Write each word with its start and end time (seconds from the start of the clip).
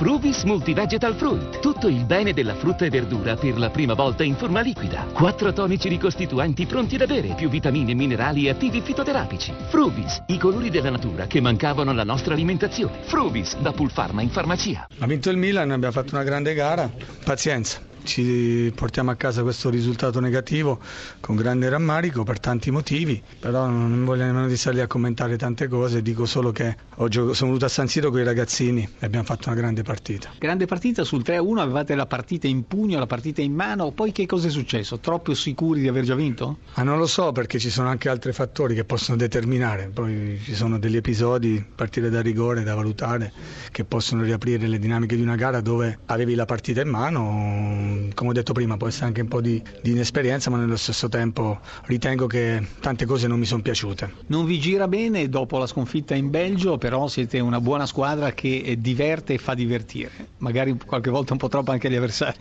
Fruvis 0.00 0.44
Multivegetal 0.44 1.14
Fruit. 1.14 1.58
Tutto 1.58 1.86
il 1.86 2.06
bene 2.06 2.32
della 2.32 2.54
frutta 2.54 2.86
e 2.86 2.88
verdura 2.88 3.36
per 3.36 3.58
la 3.58 3.68
prima 3.68 3.92
volta 3.92 4.22
in 4.22 4.34
forma 4.34 4.62
liquida. 4.62 5.04
Quattro 5.12 5.52
tonici 5.52 5.90
ricostituenti 5.90 6.64
pronti 6.64 6.96
da 6.96 7.04
bere, 7.04 7.34
più 7.34 7.50
vitamine, 7.50 7.92
minerali 7.92 8.46
e 8.46 8.48
attivi 8.48 8.80
fitoterapici. 8.80 9.52
Fruvis, 9.68 10.22
i 10.28 10.38
colori 10.38 10.70
della 10.70 10.88
natura 10.88 11.26
che 11.26 11.42
mancavano 11.42 11.90
alla 11.90 12.04
nostra 12.04 12.32
alimentazione. 12.32 13.02
Fruvis, 13.02 13.58
da 13.58 13.72
Pulpharma 13.72 14.22
in 14.22 14.30
farmacia. 14.30 14.88
Ha 15.00 15.06
vinto 15.06 15.28
il 15.28 15.36
Milan, 15.36 15.70
abbiamo 15.70 15.92
fatto 15.92 16.14
una 16.14 16.24
grande 16.24 16.54
gara. 16.54 16.90
Pazienza 17.22 17.89
ci 18.04 18.72
portiamo 18.74 19.10
a 19.10 19.14
casa 19.14 19.42
questo 19.42 19.70
risultato 19.70 20.20
negativo 20.20 20.78
con 21.20 21.36
grande 21.36 21.68
rammarico 21.68 22.22
per 22.24 22.40
tanti 22.40 22.70
motivi, 22.70 23.22
però 23.38 23.66
non 23.66 24.04
voglio 24.04 24.24
nemmeno 24.24 24.48
di 24.48 24.56
stare 24.56 24.80
a 24.80 24.86
commentare 24.86 25.36
tante 25.36 25.68
cose, 25.68 26.02
dico 26.02 26.26
solo 26.26 26.52
che 26.52 26.76
sono 26.96 27.32
venuto 27.32 27.64
a 27.64 27.68
San 27.68 27.88
Siro 27.88 28.10
con 28.10 28.20
i 28.20 28.24
ragazzini 28.24 28.88
e 28.98 29.06
abbiamo 29.06 29.24
fatto 29.24 29.48
una 29.48 29.58
grande 29.58 29.82
partita. 29.82 30.30
Grande 30.38 30.66
partita 30.66 31.04
sul 31.04 31.22
3-1, 31.24 31.58
avevate 31.58 31.94
la 31.94 32.06
partita 32.06 32.46
in 32.46 32.66
pugno, 32.66 32.98
la 32.98 33.06
partita 33.06 33.40
in 33.40 33.54
mano, 33.54 33.90
poi 33.92 34.12
che 34.12 34.26
cosa 34.26 34.48
è 34.48 34.50
successo? 34.50 34.98
Troppo 34.98 35.34
sicuri 35.34 35.80
di 35.80 35.88
aver 35.88 36.04
già 36.04 36.14
vinto? 36.14 36.58
Ah, 36.74 36.82
non 36.82 36.98
lo 36.98 37.06
so 37.06 37.32
perché 37.32 37.58
ci 37.58 37.70
sono 37.70 37.88
anche 37.88 38.08
altri 38.08 38.32
fattori 38.32 38.74
che 38.74 38.84
possono 38.84 39.16
determinare, 39.16 39.90
poi 39.92 40.40
ci 40.42 40.54
sono 40.54 40.78
degli 40.78 40.96
episodi, 40.96 41.64
partire 41.74 42.10
da 42.10 42.20
rigore, 42.20 42.62
da 42.62 42.74
valutare, 42.74 43.32
che 43.70 43.84
possono 43.84 44.22
riaprire 44.22 44.66
le 44.66 44.78
dinamiche 44.78 45.16
di 45.16 45.22
una 45.22 45.36
gara 45.36 45.60
dove 45.60 46.00
avevi 46.06 46.34
la 46.34 46.44
partita 46.44 46.80
in 46.80 46.88
mano 46.88 47.89
come 48.14 48.30
ho 48.30 48.32
detto 48.32 48.52
prima, 48.52 48.76
può 48.76 48.86
essere 48.86 49.06
anche 49.06 49.20
un 49.20 49.28
po' 49.28 49.40
di, 49.40 49.62
di, 49.82 49.90
inesperienza, 49.90 50.50
ma 50.50 50.56
nello 50.56 50.76
stesso 50.76 51.08
tempo 51.08 51.60
ritengo 51.84 52.26
che 52.26 52.66
tante 52.80 53.06
cose 53.06 53.26
non 53.26 53.38
mi 53.38 53.46
sono 53.46 53.62
piaciute. 53.62 54.12
Non 54.26 54.44
vi 54.44 54.58
gira 54.58 54.88
bene 54.88 55.28
dopo 55.28 55.58
la 55.58 55.66
sconfitta 55.66 56.14
in 56.14 56.30
Belgio, 56.30 56.78
però 56.78 57.08
siete 57.08 57.40
una 57.40 57.60
buona 57.60 57.86
squadra 57.86 58.32
che 58.32 58.76
diverte 58.78 59.34
e 59.34 59.38
fa 59.38 59.54
divertire, 59.54 60.10
magari 60.38 60.76
qualche 60.84 61.10
volta 61.10 61.32
un 61.32 61.38
po' 61.38 61.48
troppo 61.48 61.70
anche 61.70 61.90
gli 61.90 61.96
avversari. 61.96 62.38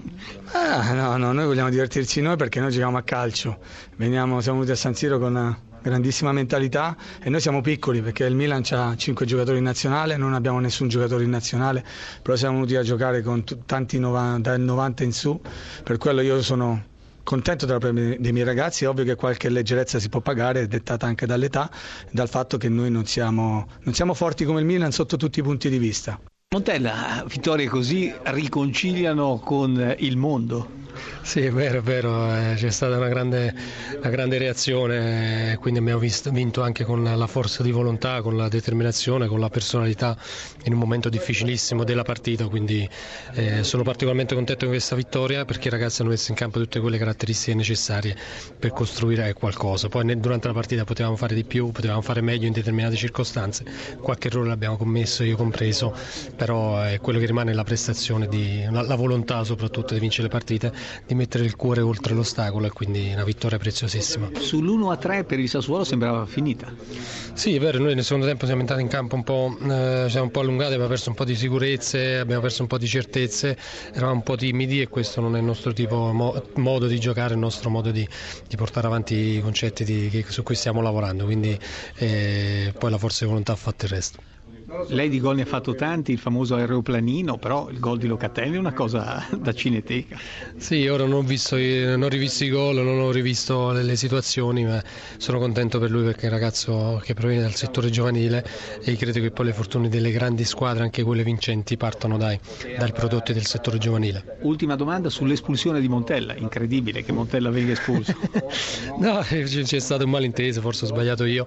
Ah, 0.51 0.93
no, 0.93 1.17
no, 1.17 1.31
noi 1.31 1.45
vogliamo 1.45 1.69
divertirci 1.69 2.21
noi 2.21 2.35
perché 2.35 2.59
noi 2.59 2.71
giochiamo 2.71 2.97
a 2.97 3.03
calcio, 3.03 3.57
Veniamo, 3.95 4.39
siamo 4.41 4.59
venuti 4.59 4.77
a 4.77 4.79
San 4.79 4.95
Siro 4.95 5.19
con 5.19 5.31
una 5.31 5.68
grandissima 5.81 6.31
mentalità 6.31 6.95
e 7.21 7.29
noi 7.29 7.41
siamo 7.41 7.61
piccoli 7.61 8.01
perché 8.01 8.25
il 8.25 8.35
Milan 8.35 8.63
ha 8.71 8.95
5 8.95 9.25
giocatori 9.25 9.57
in 9.57 9.63
nazionale, 9.63 10.17
non 10.17 10.33
abbiamo 10.33 10.59
nessun 10.59 10.87
giocatore 10.87 11.23
in 11.23 11.29
nazionale, 11.29 11.83
però 12.21 12.35
siamo 12.35 12.55
venuti 12.55 12.75
a 12.75 12.83
giocare 12.83 13.21
con 13.21 13.43
t- 13.43 13.57
tanti 13.65 13.99
90, 13.99 14.49
dal 14.49 14.59
90 14.59 15.03
in 15.03 15.13
su, 15.13 15.39
per 15.83 15.97
quello 15.97 16.21
io 16.21 16.41
sono 16.41 16.83
contento 17.23 17.65
dei 17.67 18.31
miei 18.31 18.43
ragazzi, 18.43 18.85
è 18.85 18.89
ovvio 18.89 19.03
che 19.03 19.15
qualche 19.15 19.49
leggerezza 19.49 19.99
si 19.99 20.09
può 20.09 20.19
pagare, 20.19 20.67
dettata 20.67 21.05
anche 21.05 21.25
dall'età, 21.27 21.69
dal 22.09 22.27
fatto 22.27 22.57
che 22.57 22.69
noi 22.69 22.89
non 22.89 23.05
siamo, 23.05 23.67
non 23.83 23.93
siamo 23.93 24.15
forti 24.15 24.45
come 24.45 24.61
il 24.61 24.65
Milan 24.65 24.91
sotto 24.91 25.15
tutti 25.15 25.39
i 25.39 25.43
punti 25.43 25.69
di 25.69 25.77
vista. 25.77 26.19
Montella, 26.51 27.23
vittorie 27.27 27.67
così 27.67 28.11
riconciliano 28.23 29.37
con 29.37 29.95
il 29.99 30.17
mondo. 30.17 30.78
Sì, 31.21 31.41
è 31.41 31.51
vero, 31.51 31.79
è 31.79 31.81
vero, 31.81 32.33
eh, 32.33 32.53
c'è 32.55 32.71
stata 32.71 32.97
una 32.97 33.07
grande, 33.07 33.53
una 33.99 34.09
grande 34.09 34.37
reazione, 34.37 35.57
quindi 35.59 35.79
abbiamo 35.79 35.99
visto, 35.99 36.31
vinto 36.31 36.61
anche 36.63 36.83
con 36.85 37.03
la 37.03 37.27
forza 37.27 37.61
di 37.61 37.71
volontà, 37.71 38.21
con 38.21 38.35
la 38.35 38.47
determinazione, 38.47 39.27
con 39.27 39.39
la 39.39 39.49
personalità 39.49 40.17
in 40.63 40.73
un 40.73 40.79
momento 40.79 41.07
difficilissimo 41.09 41.83
della 41.83 42.01
partita, 42.03 42.47
quindi 42.47 42.89
eh, 43.33 43.63
sono 43.63 43.83
particolarmente 43.83 44.33
contento 44.33 44.65
di 44.65 44.71
questa 44.71 44.95
vittoria 44.95 45.45
perché 45.45 45.67
i 45.67 45.71
ragazzi 45.71 46.01
hanno 46.01 46.09
messo 46.09 46.31
in 46.31 46.37
campo 46.37 46.59
tutte 46.59 46.79
quelle 46.79 46.97
caratteristiche 46.97 47.55
necessarie 47.55 48.15
per 48.57 48.71
costruire 48.71 49.31
qualcosa. 49.33 49.87
Poi 49.87 50.19
durante 50.19 50.47
la 50.47 50.53
partita 50.53 50.83
potevamo 50.83 51.15
fare 51.15 51.35
di 51.35 51.43
più, 51.43 51.71
potevamo 51.71 52.01
fare 52.01 52.21
meglio 52.21 52.47
in 52.47 52.53
determinate 52.53 52.95
circostanze, 52.95 53.63
qualche 54.01 54.29
errore 54.29 54.47
l'abbiamo 54.47 54.77
commesso, 54.77 55.23
io 55.23 55.35
compreso, 55.35 55.95
però 56.35 56.81
è 56.81 56.99
quello 56.99 57.19
che 57.19 57.25
rimane 57.27 57.53
la 57.53 57.63
prestazione, 57.63 58.27
di, 58.27 58.65
la 58.69 58.95
volontà 58.95 59.43
soprattutto 59.43 59.93
di 59.93 59.99
vincere 59.99 60.23
le 60.23 60.29
partite 60.29 60.71
di 61.05 61.15
mettere 61.15 61.43
il 61.45 61.55
cuore 61.55 61.81
oltre 61.81 62.13
l'ostacolo 62.13 62.67
e 62.67 62.71
quindi 62.71 63.11
una 63.13 63.23
vittoria 63.23 63.57
preziosissima. 63.57 64.27
Sull'1 64.27 64.91
a 64.91 64.97
3 64.97 65.23
per 65.23 65.39
il 65.39 65.49
Sassuolo 65.49 65.83
sembrava 65.83 66.25
finita. 66.25 66.71
Sì, 67.33 67.55
è 67.55 67.59
vero, 67.59 67.79
noi 67.79 67.95
nel 67.95 68.03
secondo 68.03 68.25
tempo 68.25 68.45
siamo 68.45 68.61
entrati 68.61 68.81
in 68.81 68.87
campo 68.87 69.15
un 69.15 69.23
po', 69.23 69.57
eh, 69.61 70.05
siamo 70.09 70.25
un 70.25 70.31
po' 70.31 70.41
allungati, 70.41 70.73
abbiamo 70.73 70.89
perso 70.89 71.09
un 71.09 71.15
po' 71.15 71.25
di 71.25 71.35
sicurezze, 71.35 72.17
abbiamo 72.17 72.41
perso 72.41 72.61
un 72.61 72.67
po' 72.67 72.77
di 72.77 72.87
certezze, 72.87 73.57
eravamo 73.93 74.17
un 74.17 74.23
po' 74.23 74.35
timidi 74.35 74.81
e 74.81 74.87
questo 74.87 75.21
non 75.21 75.35
è 75.35 75.39
il 75.39 75.45
nostro 75.45 75.73
tipo, 75.73 76.11
mo, 76.11 76.43
modo 76.55 76.87
di 76.87 76.99
giocare, 76.99 77.33
il 77.33 77.39
nostro 77.39 77.69
modo 77.69 77.91
di, 77.91 78.07
di 78.47 78.55
portare 78.55 78.87
avanti 78.87 79.15
i 79.15 79.41
concetti 79.41 79.83
di, 79.83 80.09
che, 80.09 80.25
su 80.27 80.43
cui 80.43 80.55
stiamo 80.55 80.81
lavorando, 80.81 81.25
quindi 81.25 81.57
eh, 81.95 82.73
poi 82.77 82.91
la 82.91 82.97
forza 82.97 83.23
di 83.23 83.29
volontà 83.29 83.53
ha 83.53 83.57
fatto 83.57 83.85
il 83.85 83.91
resto. 83.91 84.29
Lei 84.87 85.09
di 85.09 85.19
gol 85.19 85.35
ne 85.35 85.41
ha 85.43 85.45
fatto 85.45 85.75
tanti, 85.75 86.11
il 86.11 86.17
famoso 86.17 86.55
aeroplanino, 86.55 87.37
però 87.37 87.69
il 87.69 87.79
gol 87.79 87.97
di 87.97 88.07
Locatelli 88.07 88.55
è 88.55 88.59
una 88.59 88.73
cosa 88.73 89.25
da 89.37 89.53
cineteca. 89.53 90.17
Sì, 90.57 90.87
ora 90.87 91.03
non 91.05 91.19
ho, 91.19 91.21
visto, 91.21 91.57
non 91.57 92.01
ho 92.01 92.07
rivisto 92.07 92.43
i 92.45 92.49
gol, 92.49 92.75
non 92.75 92.99
ho 92.99 93.11
rivisto 93.11 93.71
le, 93.71 93.83
le, 93.83 93.95
situazioni, 93.95 94.65
ma 94.65 94.81
sono 95.17 95.39
contento 95.39 95.79
per 95.79 95.91
lui 95.91 96.03
perché 96.03 96.23
è 96.23 96.25
un 96.25 96.33
ragazzo 96.33 97.01
che 97.03 97.13
proviene 97.13 97.43
dal 97.43 97.55
settore 97.55 97.89
giovanile 97.89 98.45
e 98.81 98.95
credo 98.95 99.19
che 99.19 99.31
poi 99.31 99.47
le 99.47 99.53
fortune 99.53 99.89
delle 99.89 100.11
grandi 100.11 100.43
squadre, 100.45 100.83
anche 100.83 101.03
quelle 101.03 101.23
vincenti, 101.23 101.77
partono 101.77 102.17
dai, 102.17 102.39
dai 102.77 102.91
prodotti 102.91 103.33
del 103.33 103.45
settore 103.45 103.77
giovanile. 103.77 104.37
Ultima 104.41 104.75
domanda 104.75 105.09
sull'espulsione 105.09 105.81
di 105.81 105.87
Montella, 105.87 106.35
incredibile 106.35 107.03
che 107.03 107.11
Montella 107.11 107.49
venga 107.49 107.73
espulso. 107.73 108.15
no, 108.99 109.19
c'è 109.21 109.79
stato 109.79 110.03
un 110.05 110.09
malinteso, 110.09 110.61
forse 110.61 110.85
ho 110.85 110.87
sbagliato 110.87 111.25
io, 111.25 111.45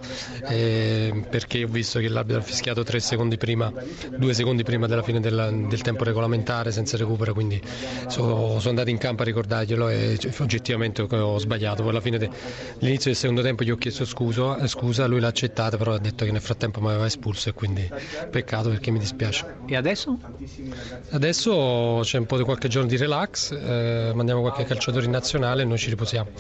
eh, 0.49 1.25
perché 1.29 1.65
ho 1.65 1.69
visto 1.69 1.99
che 1.99 2.09
l'arbitro 2.09 2.41
ha 2.41 2.45
fischiato 2.45 2.83
tre 2.83 3.01
secondi 3.01 3.22
secondi 3.23 3.37
prima, 3.37 3.73
due 4.17 4.35
secondi 4.35 4.63
prima 4.65 4.87
della 4.87 5.03
fine 5.03 5.21
della, 5.21 5.51
del 5.51 5.81
tempo 5.81 6.05
regolamentare 6.05 6.73
senza 6.73 6.97
recupero, 6.97 7.33
quindi 7.33 7.61
sono, 8.09 8.59
sono 8.59 8.71
andato 8.71 8.91
in 8.91 8.99
campo 8.99 9.23
a 9.23 9.25
ricordarglielo 9.25 9.89
e 9.89 10.19
oggettivamente 10.39 11.03
ho 11.03 11.39
sbagliato. 11.39 11.83
Poi 11.83 11.91
alla 11.91 12.01
fine 12.01 12.19
dell'inizio 12.19 13.11
del 13.11 13.17
secondo 13.17 13.43
tempo 13.43 13.63
gli 13.63 13.71
ho 13.71 13.77
chiesto 13.77 14.05
scuso, 14.05 14.57
eh, 14.57 14.67
scusa, 14.67 15.07
lui 15.07 15.21
l'ha 15.21 15.29
accettata, 15.29 15.77
però 15.77 15.95
ha 15.95 15.99
detto 15.99 16.25
che 16.25 16.33
nel 16.33 16.41
frattempo 16.41 16.81
mi 16.81 16.89
aveva 16.89 17.07
espulso 17.07 17.49
e 17.49 17.53
quindi 17.53 17.89
peccato 18.31 18.69
perché 18.71 18.91
mi 18.91 18.99
dispiace. 18.99 19.47
E 19.67 19.77
adesso? 19.77 20.19
Adesso 21.11 22.01
c'è 22.03 22.19
un 22.19 22.27
po' 22.27 22.37
di 22.37 22.43
qualche 22.43 22.69
giorno 22.69 22.89
di 22.89 22.97
relax, 22.97 23.53
eh, 23.53 24.13
mandiamo 24.15 24.41
qualche 24.41 24.65
calciatore 24.65 25.05
in 25.05 25.11
nazionale 25.13 25.63
e 25.63 25.65
noi 25.65 25.79
ci 25.79 25.91
riposiamo. 25.91 26.31